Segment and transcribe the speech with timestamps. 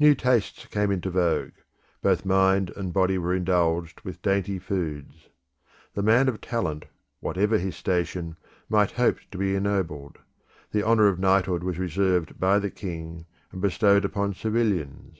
[0.00, 1.52] New tastes came into vogue;
[2.02, 5.28] both mind and body were indulged with dainty foods.
[5.94, 6.86] The man of talent,
[7.20, 8.36] whatever his station,
[8.68, 10.18] might hope to be ennobled;
[10.72, 15.18] the honour of knighthood was reserved by the king, and bestowed upon civilians.